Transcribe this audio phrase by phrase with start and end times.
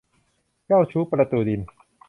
[0.65, 1.61] เจ้าชู้ประตูดิน